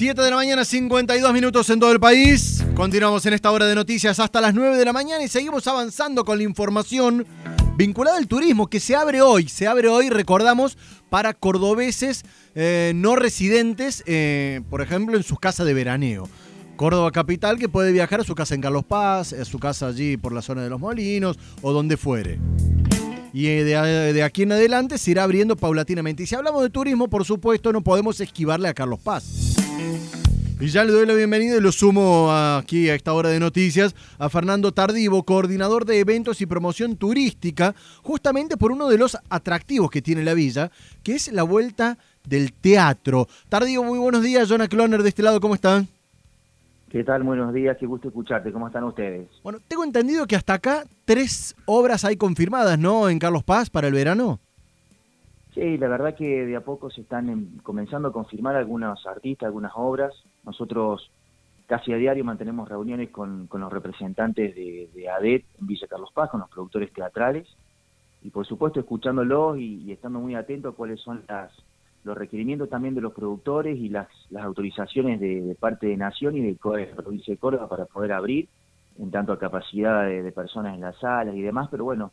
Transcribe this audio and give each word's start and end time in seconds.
7 0.00 0.22
de 0.22 0.30
la 0.30 0.36
mañana, 0.36 0.64
52 0.64 1.30
minutos 1.34 1.68
en 1.68 1.78
todo 1.78 1.92
el 1.92 2.00
país. 2.00 2.64
Continuamos 2.74 3.26
en 3.26 3.34
esta 3.34 3.50
hora 3.50 3.66
de 3.66 3.74
noticias 3.74 4.18
hasta 4.18 4.40
las 4.40 4.54
9 4.54 4.78
de 4.78 4.84
la 4.86 4.94
mañana 4.94 5.22
y 5.22 5.28
seguimos 5.28 5.66
avanzando 5.66 6.24
con 6.24 6.38
la 6.38 6.44
información 6.44 7.26
vinculada 7.76 8.16
al 8.16 8.26
turismo 8.26 8.66
que 8.68 8.80
se 8.80 8.96
abre 8.96 9.20
hoy. 9.20 9.46
Se 9.50 9.66
abre 9.66 9.88
hoy, 9.88 10.08
recordamos, 10.08 10.78
para 11.10 11.34
cordobeses 11.34 12.24
eh, 12.54 12.92
no 12.94 13.14
residentes, 13.14 14.02
eh, 14.06 14.62
por 14.70 14.80
ejemplo, 14.80 15.18
en 15.18 15.22
sus 15.22 15.38
casas 15.38 15.66
de 15.66 15.74
veraneo. 15.74 16.30
Córdoba 16.76 17.12
Capital 17.12 17.58
que 17.58 17.68
puede 17.68 17.92
viajar 17.92 18.20
a 18.20 18.24
su 18.24 18.34
casa 18.34 18.54
en 18.54 18.62
Carlos 18.62 18.86
Paz, 18.86 19.34
a 19.34 19.44
su 19.44 19.58
casa 19.58 19.88
allí 19.88 20.16
por 20.16 20.32
la 20.32 20.40
zona 20.40 20.62
de 20.62 20.70
los 20.70 20.80
Molinos 20.80 21.38
o 21.60 21.74
donde 21.74 21.98
fuere. 21.98 22.38
Y 23.34 23.48
eh, 23.48 23.64
de, 23.64 24.14
de, 24.14 24.22
aquí 24.22 24.44
en 24.44 24.52
adelante 24.52 24.96
se 24.96 25.10
irá 25.10 25.24
abriendo 25.24 25.56
paulatinamente. 25.56 26.22
Y 26.22 26.26
si 26.26 26.36
hablamos 26.36 26.62
de 26.62 26.70
turismo, 26.70 27.08
por 27.08 27.26
supuesto, 27.26 27.70
no 27.70 27.82
podemos 27.82 28.18
esquivarle 28.22 28.66
a 28.66 28.72
Carlos 28.72 28.98
Paz. 28.98 29.49
Y 30.60 30.66
ya 30.66 30.84
le 30.84 30.92
doy 30.92 31.06
la 31.06 31.14
bienvenida 31.14 31.56
y 31.56 31.60
lo 31.62 31.72
sumo 31.72 32.30
aquí 32.30 32.90
a 32.90 32.94
esta 32.94 33.14
hora 33.14 33.30
de 33.30 33.40
noticias 33.40 33.96
a 34.18 34.28
Fernando 34.28 34.72
Tardivo, 34.72 35.22
coordinador 35.22 35.86
de 35.86 36.00
eventos 36.00 36.42
y 36.42 36.46
promoción 36.46 36.96
turística, 36.96 37.74
justamente 38.02 38.58
por 38.58 38.70
uno 38.70 38.90
de 38.90 38.98
los 38.98 39.16
atractivos 39.30 39.90
que 39.90 40.02
tiene 40.02 40.22
la 40.22 40.34
villa, 40.34 40.70
que 41.02 41.14
es 41.14 41.32
la 41.32 41.44
vuelta 41.44 41.96
del 42.28 42.52
teatro. 42.52 43.26
Tardivo, 43.48 43.84
muy 43.84 43.98
buenos 43.98 44.22
días. 44.22 44.50
Jonah 44.50 44.68
Cloner 44.68 45.02
de 45.02 45.08
este 45.08 45.22
lado, 45.22 45.40
¿cómo 45.40 45.54
están? 45.54 45.88
¿Qué 46.90 47.04
tal? 47.04 47.22
Buenos 47.22 47.54
días, 47.54 47.78
qué 47.80 47.86
gusto 47.86 48.08
escucharte. 48.08 48.52
¿Cómo 48.52 48.66
están 48.66 48.84
ustedes? 48.84 49.28
Bueno, 49.42 49.60
tengo 49.66 49.82
entendido 49.82 50.26
que 50.26 50.36
hasta 50.36 50.52
acá 50.52 50.84
tres 51.06 51.56
obras 51.64 52.04
hay 52.04 52.18
confirmadas, 52.18 52.78
¿no? 52.78 53.08
En 53.08 53.18
Carlos 53.18 53.44
Paz 53.44 53.70
para 53.70 53.88
el 53.88 53.94
verano. 53.94 54.40
Sí, 55.54 55.78
la 55.78 55.88
verdad 55.88 56.14
que 56.14 56.46
de 56.46 56.54
a 56.54 56.60
poco 56.60 56.90
se 56.90 57.00
están 57.00 57.58
comenzando 57.62 58.08
a 58.08 58.12
confirmar 58.12 58.54
algunos 58.54 59.04
artistas, 59.06 59.48
algunas 59.48 59.72
obras. 59.74 60.14
Nosotros 60.44 61.10
casi 61.66 61.92
a 61.92 61.96
diario 61.96 62.24
mantenemos 62.24 62.68
reuniones 62.68 63.10
con, 63.10 63.48
los 63.52 63.72
representantes 63.72 64.54
de, 64.54 65.08
ADET 65.08 65.44
en 65.60 65.66
Villa 65.66 65.88
Carlos 65.88 66.10
Paz, 66.12 66.30
con 66.30 66.40
los 66.40 66.50
productores 66.50 66.92
teatrales, 66.92 67.48
y 68.22 68.30
por 68.30 68.46
supuesto 68.46 68.80
escuchándolos 68.80 69.58
y, 69.58 69.90
estando 69.90 70.20
muy 70.20 70.34
atentos 70.34 70.72
a 70.72 70.76
cuáles 70.76 71.00
son 71.00 71.22
las, 71.28 71.52
los 72.04 72.16
requerimientos 72.16 72.68
también 72.68 72.94
de 72.94 73.00
los 73.00 73.12
productores 73.12 73.76
y 73.76 73.88
las, 73.88 74.08
las 74.30 74.44
autorizaciones 74.44 75.18
de, 75.20 75.56
parte 75.58 75.88
de 75.88 75.96
Nación 75.96 76.36
y 76.36 76.40
de, 76.42 76.58
la 76.62 76.96
provincia 76.96 77.34
de 77.34 77.38
Córdoba 77.38 77.68
para 77.68 77.86
poder 77.86 78.12
abrir, 78.12 78.48
en 78.98 79.10
tanto 79.10 79.32
a 79.32 79.38
capacidad 79.38 80.06
de 80.06 80.32
personas 80.32 80.74
en 80.74 80.82
las 80.82 80.96
salas 80.98 81.34
y 81.34 81.40
demás, 81.40 81.68
pero 81.70 81.84
bueno, 81.84 82.12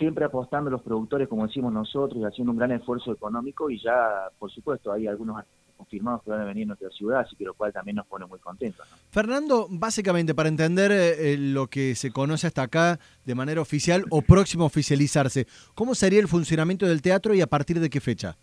siempre 0.00 0.24
apostando 0.24 0.70
los 0.70 0.82
productores, 0.82 1.28
como 1.28 1.46
decimos 1.46 1.72
nosotros, 1.72 2.20
y 2.20 2.24
haciendo 2.24 2.50
un 2.52 2.58
gran 2.58 2.72
esfuerzo 2.72 3.12
económico 3.12 3.70
y 3.70 3.78
ya, 3.78 4.28
por 4.38 4.50
supuesto, 4.50 4.90
hay 4.90 5.06
algunos 5.06 5.44
confirmados 5.76 6.22
que 6.22 6.30
van 6.30 6.40
a 6.40 6.44
venir 6.44 6.64
a 6.64 6.68
nuestra 6.68 6.90
ciudad, 6.90 7.20
así 7.20 7.36
que 7.36 7.44
lo 7.44 7.54
cual 7.54 7.72
también 7.72 7.96
nos 7.96 8.06
pone 8.06 8.26
muy 8.26 8.38
contentos. 8.38 8.86
Fernando, 9.10 9.66
básicamente 9.70 10.34
para 10.34 10.48
entender 10.48 10.90
eh, 10.90 11.36
lo 11.38 11.68
que 11.68 11.94
se 11.94 12.10
conoce 12.10 12.46
hasta 12.46 12.62
acá 12.62 12.98
de 13.24 13.34
manera 13.34 13.60
oficial 13.60 14.04
o 14.10 14.22
próximo 14.22 14.64
a 14.64 14.66
oficializarse, 14.66 15.46
¿cómo 15.74 15.94
sería 15.94 16.20
el 16.20 16.28
funcionamiento 16.28 16.86
del 16.86 17.02
teatro 17.02 17.34
y 17.34 17.42
a 17.42 17.46
partir 17.46 17.78
de 17.78 17.90
qué 17.90 18.00
fecha? 18.00 18.36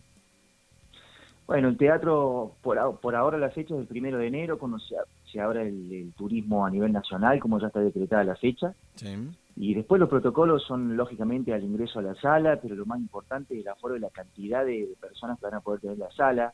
Bueno, 1.48 1.68
el 1.68 1.76
teatro, 1.76 2.54
por, 2.62 2.78
por 3.00 3.16
ahora 3.16 3.38
la 3.38 3.50
fecha 3.50 3.74
es 3.74 3.80
el 3.80 3.86
primero 3.86 4.18
de 4.18 4.26
enero, 4.26 4.58
cuando 4.58 4.78
se, 4.78 4.94
se 5.32 5.40
abre 5.40 5.66
el, 5.66 6.12
turismo 6.16 6.64
a 6.64 6.70
nivel 6.70 6.92
nacional, 6.92 7.40
como 7.40 7.58
ya 7.58 7.68
está 7.68 7.80
decretada 7.80 8.22
la 8.22 8.36
fecha. 8.36 8.74
Sí. 8.96 9.16
Y 9.60 9.74
después 9.74 9.98
los 9.98 10.08
protocolos 10.08 10.62
son 10.62 10.96
lógicamente 10.96 11.52
al 11.52 11.64
ingreso 11.64 11.98
a 11.98 12.02
la 12.02 12.14
sala, 12.14 12.60
pero 12.62 12.76
lo 12.76 12.86
más 12.86 13.00
importante 13.00 13.54
es 13.54 13.62
el 13.62 13.68
aforo 13.68 13.94
de 13.94 14.00
la 14.00 14.10
cantidad 14.10 14.64
de, 14.64 14.94
personas 15.00 15.36
que 15.36 15.46
van 15.46 15.54
a 15.54 15.60
poder 15.60 15.80
tener 15.80 15.98
la 15.98 16.12
sala. 16.12 16.52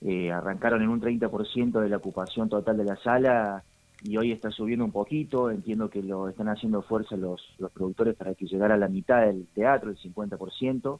Eh, 0.00 0.32
arrancaron 0.32 0.82
en 0.82 0.88
un 0.88 1.00
30% 1.00 1.80
de 1.80 1.88
la 1.88 1.98
ocupación 1.98 2.48
total 2.48 2.76
de 2.76 2.84
la 2.84 2.96
sala 2.96 3.62
y 4.02 4.16
hoy 4.16 4.32
está 4.32 4.50
subiendo 4.50 4.84
un 4.84 4.90
poquito. 4.90 5.48
Entiendo 5.48 5.88
que 5.88 6.02
lo 6.02 6.28
están 6.28 6.48
haciendo 6.48 6.82
fuerza 6.82 7.16
los, 7.16 7.40
los 7.58 7.70
productores 7.70 8.16
para 8.16 8.34
que 8.34 8.46
llegara 8.46 8.74
a 8.74 8.78
la 8.78 8.88
mitad 8.88 9.24
del 9.24 9.46
teatro, 9.54 9.90
el 9.90 9.96
50%, 9.96 10.98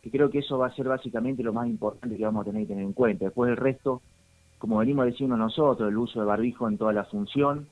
que 0.00 0.10
creo 0.12 0.30
que 0.30 0.38
eso 0.38 0.58
va 0.58 0.68
a 0.68 0.76
ser 0.76 0.86
básicamente 0.86 1.42
lo 1.42 1.52
más 1.52 1.66
importante 1.66 2.16
que 2.16 2.24
vamos 2.24 2.42
a 2.42 2.50
tener 2.50 2.62
que 2.62 2.68
tener 2.68 2.84
en 2.84 2.92
cuenta. 2.92 3.24
Después 3.24 3.50
el 3.50 3.56
resto, 3.56 4.00
como 4.58 4.78
venimos 4.78 5.06
diciendo 5.06 5.36
nosotros, 5.36 5.88
el 5.88 5.98
uso 5.98 6.20
de 6.20 6.26
barbijo 6.26 6.68
en 6.68 6.78
toda 6.78 6.92
la 6.92 7.02
función, 7.02 7.66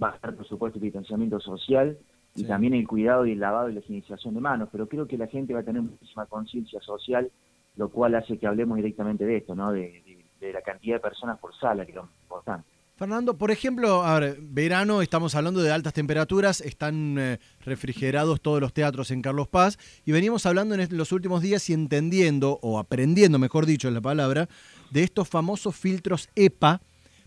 va 0.00 0.10
a 0.10 0.16
estar 0.16 0.34
por 0.34 0.46
supuesto 0.46 0.78
el 0.78 0.82
distanciamiento 0.82 1.40
social 1.40 1.96
y 2.40 2.44
también 2.44 2.74
el 2.74 2.88
cuidado 2.88 3.26
y 3.26 3.32
el 3.32 3.40
lavado 3.40 3.68
y 3.68 3.74
la 3.74 3.80
higienización 3.80 4.34
de 4.34 4.40
manos, 4.40 4.68
pero 4.72 4.88
creo 4.88 5.06
que 5.06 5.18
la 5.18 5.26
gente 5.26 5.52
va 5.52 5.60
a 5.60 5.64
tener 5.64 5.82
muchísima 5.82 6.26
conciencia 6.26 6.80
social, 6.80 7.30
lo 7.76 7.90
cual 7.90 8.14
hace 8.14 8.38
que 8.38 8.46
hablemos 8.46 8.76
directamente 8.76 9.24
de 9.24 9.36
esto, 9.38 9.54
¿no? 9.54 9.72
De, 9.72 10.24
la 10.40 10.62
cantidad 10.62 10.96
de 10.96 11.00
personas 11.00 11.38
por 11.38 11.54
sala, 11.54 11.84
que 11.84 11.92
es 11.92 11.96
lo 11.96 12.08
importante. 12.22 12.66
Fernando, 12.96 13.36
por 13.36 13.50
ejemplo, 13.50 14.02
a 14.02 14.18
ver, 14.18 14.38
verano, 14.40 15.02
estamos 15.02 15.34
hablando 15.34 15.60
de 15.62 15.70
altas 15.70 15.92
temperaturas, 15.92 16.62
están 16.62 17.18
eh, 17.18 17.38
refrigerados 17.64 18.40
todos 18.40 18.58
los 18.58 18.72
teatros 18.72 19.10
en 19.10 19.20
Carlos 19.20 19.48
Paz 19.48 19.78
y 20.06 20.12
venimos 20.12 20.46
hablando 20.46 20.74
en 20.74 20.96
los 20.96 21.12
últimos 21.12 21.42
días 21.42 21.68
y 21.68 21.74
entendiendo, 21.74 22.58
o 22.62 22.78
aprendiendo, 22.78 23.38
mejor 23.38 23.66
dicho, 23.66 23.88
en 23.88 23.94
la 23.94 24.00
palabra, 24.00 24.48
de 24.90 25.02
estos 25.02 25.28
famosos 25.28 25.76
filtros 25.76 26.30
EPA 26.34 26.80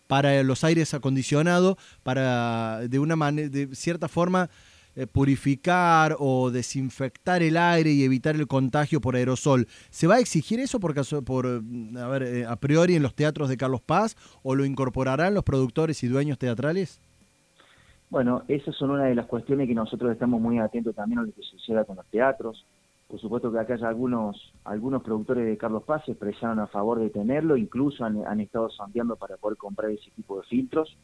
para 0.07 0.41
los 0.43 0.63
aires 0.63 0.93
acondicionados, 0.93 1.77
para 2.01 2.87
de 2.87 2.99
una 2.99 3.15
manera, 3.15 3.49
de 3.49 3.75
cierta 3.75 4.07
forma, 4.07 4.49
eh, 4.95 5.07
purificar 5.07 6.15
o 6.19 6.51
desinfectar 6.51 7.41
el 7.41 7.57
aire 7.57 7.91
y 7.91 8.03
evitar 8.03 8.35
el 8.35 8.47
contagio 8.47 9.01
por 9.01 9.15
aerosol. 9.15 9.65
¿Se 9.89 10.05
va 10.05 10.15
a 10.15 10.19
exigir 10.19 10.59
eso 10.59 10.79
por, 10.79 10.93
por 11.23 11.61
mm, 11.63 11.97
a, 11.97 12.07
ver, 12.07 12.23
eh, 12.23 12.45
a 12.45 12.55
priori 12.57 12.95
en 12.95 13.01
los 13.01 13.15
teatros 13.15 13.49
de 13.49 13.57
Carlos 13.57 13.81
Paz 13.81 14.15
o 14.43 14.53
lo 14.53 14.65
incorporarán 14.65 15.33
los 15.33 15.43
productores 15.43 16.03
y 16.03 16.07
dueños 16.07 16.37
teatrales? 16.37 17.01
Bueno, 18.11 18.43
esas 18.47 18.75
son 18.75 18.91
una 18.91 19.05
de 19.05 19.15
las 19.15 19.25
cuestiones 19.25 19.67
que 19.67 19.73
nosotros 19.73 20.11
estamos 20.11 20.39
muy 20.39 20.59
atentos 20.59 20.93
también 20.93 21.17
a 21.17 21.23
lo 21.23 21.33
que 21.33 21.41
suceda 21.41 21.83
con 21.85 21.95
los 21.95 22.05
teatros. 22.05 22.63
Por 23.07 23.19
supuesto 23.19 23.51
que 23.51 23.57
acá 23.57 23.73
hay 23.73 23.83
algunos, 23.83 24.53
algunos 24.63 25.01
productores 25.01 25.47
de 25.47 25.57
Carlos 25.57 25.81
Paz 25.83 26.03
se 26.05 26.11
expresaron 26.11 26.59
a 26.59 26.67
favor 26.67 26.99
de 26.99 27.09
tenerlo, 27.09 27.57
incluso 27.57 28.05
han, 28.05 28.23
han 28.27 28.39
estado 28.39 28.69
sondeando 28.69 29.15
para 29.15 29.37
poder 29.37 29.57
comprar 29.57 29.89
ese 29.89 30.11
tipo 30.11 30.39
de 30.39 30.47
filtros. 30.47 30.95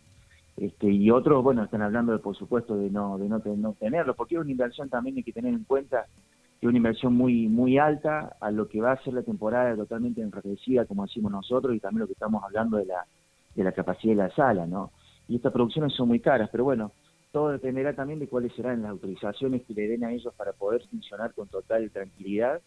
Este, 0.59 0.91
y 0.91 1.09
otros, 1.09 1.41
bueno, 1.41 1.63
están 1.63 1.81
hablando, 1.81 2.11
de, 2.11 2.19
por 2.19 2.35
supuesto, 2.35 2.75
de 2.75 2.89
no, 2.89 3.17
de 3.17 3.29
no, 3.29 3.41
no 3.55 3.73
tenerlo, 3.79 4.13
porque 4.13 4.35
es 4.35 4.41
una 4.41 4.51
inversión 4.51 4.89
también 4.89 5.15
hay 5.15 5.23
que 5.23 5.31
tener 5.31 5.53
en 5.53 5.63
cuenta 5.63 6.05
que 6.59 6.67
una 6.67 6.75
inversión 6.75 7.13
muy 7.15 7.47
muy 7.47 7.77
alta 7.77 8.35
a 8.41 8.51
lo 8.51 8.67
que 8.67 8.81
va 8.81 8.91
a 8.91 9.01
ser 9.01 9.13
la 9.13 9.23
temporada 9.23 9.73
totalmente 9.77 10.21
enriquecida, 10.21 10.85
como 10.85 11.05
decimos 11.05 11.31
nosotros, 11.31 11.73
y 11.73 11.79
también 11.79 12.01
lo 12.01 12.07
que 12.07 12.13
estamos 12.13 12.43
hablando 12.43 12.75
de 12.75 12.85
la, 12.85 13.05
de 13.55 13.63
la 13.63 13.71
capacidad 13.71 14.11
de 14.11 14.17
la 14.17 14.35
sala, 14.35 14.65
¿no? 14.65 14.91
Y 15.29 15.37
estas 15.37 15.53
producciones 15.53 15.93
son 15.93 16.09
muy 16.09 16.19
caras, 16.19 16.49
pero 16.51 16.65
bueno, 16.65 16.91
todo 17.31 17.51
dependerá 17.51 17.93
también 17.93 18.19
de 18.19 18.27
cuáles 18.27 18.53
serán 18.53 18.81
las 18.81 18.91
autorizaciones 18.91 19.63
que 19.63 19.73
le 19.73 19.87
den 19.87 20.03
a 20.03 20.11
ellos 20.11 20.33
para 20.35 20.51
poder 20.51 20.81
funcionar 20.89 21.33
con 21.33 21.47
total 21.47 21.89
tranquilidad 21.91 22.59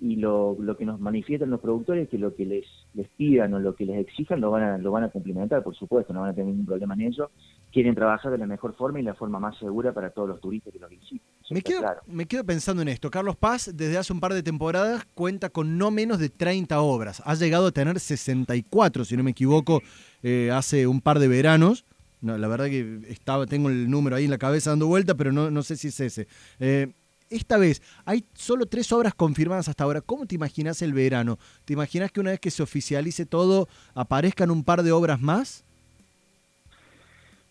y 0.00 0.16
lo, 0.16 0.56
lo 0.60 0.76
que 0.76 0.84
nos 0.84 1.00
manifiestan 1.00 1.50
los 1.50 1.60
productores 1.60 2.04
es 2.04 2.08
que 2.10 2.18
lo 2.18 2.34
que 2.34 2.44
les, 2.44 2.64
les 2.94 3.08
pidan 3.10 3.54
o 3.54 3.60
lo 3.60 3.74
que 3.74 3.86
les 3.86 3.98
exijan 3.98 4.40
lo 4.40 4.50
van 4.50 4.62
a, 4.62 4.78
lo 4.78 4.90
van 4.90 5.04
a 5.04 5.08
cumplimentar, 5.08 5.62
por 5.62 5.74
supuesto, 5.74 6.12
no 6.12 6.20
van 6.20 6.30
a 6.30 6.34
tener 6.34 6.48
ningún 6.48 6.66
problema 6.66 6.94
en 6.94 7.02
ello. 7.02 7.30
Quieren 7.72 7.94
trabajar 7.94 8.32
de 8.32 8.38
la 8.38 8.46
mejor 8.46 8.74
forma 8.74 9.00
y 9.00 9.02
la 9.02 9.14
forma 9.14 9.38
más 9.38 9.56
segura 9.58 9.92
para 9.92 10.10
todos 10.10 10.28
los 10.28 10.40
turistas 10.40 10.72
que 10.72 10.78
los 10.78 10.90
visiten. 10.90 11.20
Me 11.50 11.62
quedo, 11.62 11.82
me 12.06 12.26
quedo 12.26 12.44
pensando 12.44 12.82
en 12.82 12.88
esto. 12.88 13.10
Carlos 13.10 13.36
Paz, 13.36 13.70
desde 13.74 13.96
hace 13.96 14.12
un 14.12 14.20
par 14.20 14.34
de 14.34 14.42
temporadas, 14.42 15.04
cuenta 15.14 15.48
con 15.50 15.78
no 15.78 15.90
menos 15.90 16.18
de 16.18 16.28
30 16.28 16.80
obras. 16.80 17.22
Ha 17.24 17.34
llegado 17.34 17.68
a 17.68 17.72
tener 17.72 18.00
64, 18.00 19.04
si 19.04 19.16
no 19.16 19.22
me 19.22 19.30
equivoco, 19.30 19.80
eh, 20.22 20.50
hace 20.52 20.86
un 20.86 21.00
par 21.00 21.18
de 21.18 21.28
veranos. 21.28 21.84
No, 22.20 22.38
la 22.38 22.48
verdad 22.48 22.66
que 22.66 23.00
estaba, 23.08 23.46
tengo 23.46 23.68
el 23.68 23.90
número 23.90 24.16
ahí 24.16 24.24
en 24.24 24.30
la 24.30 24.38
cabeza 24.38 24.70
dando 24.70 24.86
vuelta, 24.86 25.14
pero 25.14 25.30
no, 25.30 25.50
no 25.50 25.62
sé 25.62 25.76
si 25.76 25.88
es 25.88 26.00
ese. 26.00 26.26
Eh, 26.58 26.94
esta 27.36 27.58
vez 27.58 27.82
hay 28.04 28.24
solo 28.34 28.66
tres 28.66 28.92
obras 28.92 29.14
confirmadas 29.14 29.68
hasta 29.68 29.84
ahora. 29.84 30.00
¿Cómo 30.00 30.26
te 30.26 30.34
imaginas 30.34 30.82
el 30.82 30.92
verano? 30.92 31.38
¿Te 31.64 31.72
imaginas 31.72 32.12
que 32.12 32.20
una 32.20 32.30
vez 32.30 32.40
que 32.40 32.50
se 32.50 32.62
oficialice 32.62 33.26
todo 33.26 33.68
aparezcan 33.94 34.50
un 34.50 34.64
par 34.64 34.82
de 34.82 34.92
obras 34.92 35.20
más? 35.20 35.64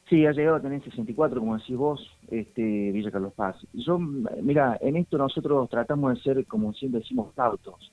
Sí, 0.10 0.26
ha 0.26 0.32
llegado 0.32 0.58
a 0.58 0.62
tener 0.62 0.84
64, 0.84 1.40
como 1.40 1.58
decís 1.58 1.76
vos, 1.76 2.08
este, 2.30 2.92
Villa 2.92 3.10
Carlos 3.10 3.34
Paz. 3.34 3.56
Yo, 3.74 3.98
mira, 3.98 4.78
en 4.82 4.98
esto 4.98 5.18
nosotros 5.18 5.70
tratamos 5.70 6.14
de 6.14 6.22
ser, 6.22 6.46
como 6.46 6.74
siempre 6.74 7.00
decimos, 7.02 7.34
cautos. 7.36 7.92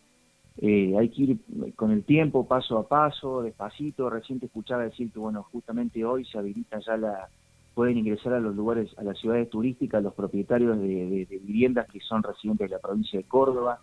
Eh, 0.58 0.94
hay 0.98 1.08
que 1.08 1.22
ir 1.22 1.38
con 1.76 1.92
el 1.92 2.04
tiempo, 2.04 2.46
paso 2.46 2.78
a 2.78 2.86
paso, 2.86 3.42
despacito. 3.42 4.10
Recién 4.10 4.40
escuchaba 4.42 4.82
decir 4.82 5.10
que, 5.10 5.18
bueno, 5.18 5.44
justamente 5.44 6.04
hoy 6.04 6.24
se 6.26 6.38
habilita 6.38 6.78
ya 6.80 6.96
la, 6.96 7.28
pueden 7.74 7.98
ingresar 7.98 8.32
a 8.32 8.40
los 8.40 8.54
lugares, 8.54 8.90
a 8.98 9.02
las 9.02 9.18
ciudades 9.18 9.48
turísticas, 9.50 10.02
los 10.02 10.14
propietarios 10.14 10.78
de, 10.78 11.26
viviendas 11.42 11.86
que 11.88 12.00
son 12.00 12.22
residentes 12.22 12.68
de 12.68 12.76
la 12.76 12.80
provincia 12.80 13.18
de 13.18 13.24
Córdoba. 13.24 13.80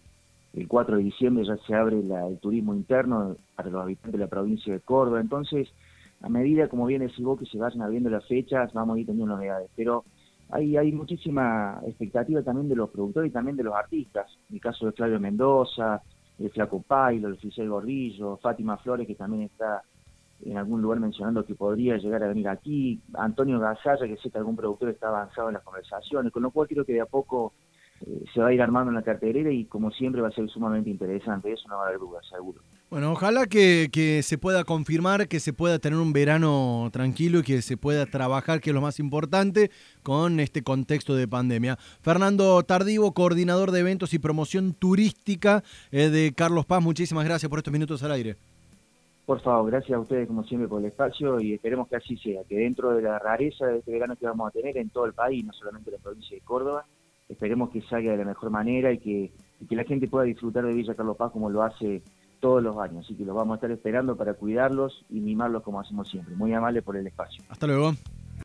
El 0.54 0.68
4 0.68 0.98
de 0.98 1.04
diciembre 1.04 1.46
ya 1.46 1.58
se 1.58 1.76
abre 1.76 2.00
el 2.00 2.40
turismo 2.40 2.74
interno 2.74 3.36
para 3.56 3.70
los 3.70 3.82
habitantes 3.82 4.14
de 4.14 4.18
la 4.18 4.28
provincia 4.28 4.74
de 4.74 4.80
Córdoba. 4.80 5.22
Entonces, 5.22 5.70
a 6.22 6.30
medida, 6.30 6.68
como 6.68 6.86
bien 6.86 7.02
decís 7.02 7.24
vos, 7.24 7.40
que 7.40 7.46
se 7.46 7.58
vayan 7.58 7.82
abriendo 7.82 8.10
las 8.10 8.26
fechas, 8.26 8.74
vamos 8.74 8.98
a 8.98 9.00
ir 9.00 9.06
teniendo 9.06 9.36
novedades. 9.36 9.70
Pero 9.76 10.04
hay, 10.50 10.78
hay 10.78 10.92
muchísima 10.92 11.80
expectativa 11.86 12.42
también 12.42 12.70
de 12.70 12.76
los 12.76 12.90
productores 12.90 13.30
y 13.30 13.34
también 13.34 13.58
de 13.58 13.64
los 13.64 13.76
artistas. 13.76 14.28
En 14.50 14.56
el 14.56 14.62
caso 14.62 14.88
de 14.88 14.94
Claudio 14.94 15.20
Mendoza, 15.20 16.02
el 16.40 16.50
Flaco 16.50 16.82
Pailo, 16.82 17.28
el 17.28 17.36
Oficial 17.36 17.70
Gordillo, 17.70 18.38
Fátima 18.38 18.78
Flores, 18.78 19.08
que 19.08 19.16
también 19.16 19.44
está 19.44 19.84
en 20.46 20.58
algún 20.58 20.82
lugar 20.82 21.00
mencionando 21.00 21.46
que 21.46 21.56
podría 21.56 21.98
llegar 21.98 22.24
a 22.24 22.28
venir 22.28 22.48
aquí, 22.48 23.02
Antonio 23.14 23.60
Gasalla, 23.60 24.08
que 24.08 24.18
sé 24.18 24.30
que 24.30 24.38
algún 24.38 24.56
productor 24.56 24.90
está 24.90 25.08
avanzado 25.10 25.50
en 25.50 25.56
las 25.56 25.64
conversaciones, 25.64 26.32
con 26.32 26.44
lo 26.44 26.52
cual 26.52 26.68
creo 26.68 26.86
que 26.86 26.94
de 26.94 27.02
a 27.02 27.06
poco 27.06 27.54
eh, 28.06 28.24
se 28.34 28.40
va 28.40 28.48
a 28.48 28.54
ir 28.54 28.62
armando 28.62 28.92
en 28.92 28.96
la 28.96 29.02
carterera 29.02 29.52
y 29.52 29.66
como 29.66 29.90
siempre 29.92 30.22
va 30.22 30.28
a 30.28 30.32
ser 30.32 30.48
sumamente 30.50 30.90
interesante, 30.90 31.52
eso 31.52 31.68
no 31.68 31.78
va 31.78 31.86
a 31.86 31.88
haber 31.88 32.00
duda, 32.00 32.20
seguro. 32.30 32.62
Bueno, 32.90 33.12
ojalá 33.12 33.48
que, 33.48 33.90
que, 33.92 34.22
se 34.24 34.38
pueda 34.38 34.64
confirmar, 34.64 35.28
que 35.28 35.40
se 35.40 35.52
pueda 35.52 35.80
tener 35.80 36.00
un 36.00 36.14
verano 36.14 36.90
tranquilo 36.94 37.40
y 37.40 37.44
que 37.44 37.62
se 37.62 37.76
pueda 37.76 38.06
trabajar, 38.06 38.62
que 38.62 38.70
es 38.70 38.74
lo 38.74 38.82
más 38.82 39.00
importante, 39.00 39.72
con 40.04 40.40
este 40.40 40.62
contexto 40.62 41.16
de 41.16 41.28
pandemia. 41.28 41.78
Fernando 42.02 42.62
Tardivo, 42.64 43.14
coordinador 43.14 43.72
de 43.72 43.80
eventos 43.82 44.14
y 44.14 44.20
promoción 44.20 44.74
turística 44.74 45.64
eh, 45.92 46.10
de 46.10 46.34
Carlos 46.34 46.66
Paz, 46.66 46.82
muchísimas 46.82 47.26
gracias 47.26 47.50
por 47.50 47.60
estos 47.60 47.74
minutos 47.74 48.04
al 48.04 48.12
aire. 48.12 48.38
Por 49.28 49.42
favor, 49.42 49.70
gracias 49.70 49.98
a 49.98 50.00
ustedes 50.00 50.26
como 50.26 50.46
siempre 50.46 50.70
por 50.70 50.80
el 50.80 50.86
espacio 50.86 51.38
y 51.42 51.56
esperemos 51.56 51.90
que 51.90 51.98
así 51.98 52.16
sea, 52.16 52.46
que 52.46 52.60
dentro 52.60 52.96
de 52.96 53.02
la 53.02 53.20
rareza 53.20 53.66
de 53.66 53.80
este 53.80 53.92
verano 53.92 54.16
que 54.16 54.26
vamos 54.26 54.48
a 54.48 54.52
tener 54.52 54.78
en 54.78 54.90
todo 54.90 55.04
el 55.04 55.12
país, 55.12 55.44
no 55.44 55.52
solamente 55.52 55.90
en 55.90 55.98
la 55.98 56.02
provincia 56.02 56.34
de 56.34 56.42
Córdoba, 56.46 56.86
esperemos 57.28 57.70
que 57.70 57.82
salga 57.82 58.12
de 58.12 58.20
la 58.20 58.24
mejor 58.24 58.50
manera 58.52 58.90
y 58.90 59.00
que, 59.00 59.34
que 59.68 59.76
la 59.76 59.84
gente 59.84 60.08
pueda 60.08 60.24
disfrutar 60.24 60.64
de 60.64 60.74
Villa 60.74 60.96
Carlos 60.96 61.18
Paz 61.18 61.34
como 61.34 61.50
lo 61.50 61.62
hace 61.62 62.02
todos 62.40 62.64
los 62.64 62.78
años. 62.78 63.04
Así 63.04 63.16
que 63.16 63.26
los 63.26 63.36
vamos 63.36 63.56
a 63.56 63.58
estar 63.58 63.72
esperando 63.72 64.16
para 64.16 64.34
cuidarlos 64.34 65.06
y 65.10 65.20
mimarlos 65.20 65.62
como 65.62 65.82
hacemos 65.82 66.08
siempre. 66.08 66.34
Muy 66.34 66.54
amable 66.54 66.82
por 66.82 66.96
el 66.96 67.06
espacio. 67.06 67.44
Hasta 67.50 67.68
luego. 67.68 67.92